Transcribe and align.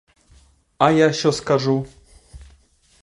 А 0.77 0.91
я 0.91 1.13
що 1.13 1.31
скажу? 1.31 1.85